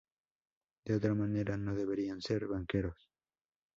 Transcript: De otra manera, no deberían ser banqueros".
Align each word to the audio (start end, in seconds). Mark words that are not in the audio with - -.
De 0.83 0.95
otra 0.95 1.13
manera, 1.13 1.57
no 1.57 1.75
deberían 1.75 2.21
ser 2.21 2.47
banqueros". 2.47 3.11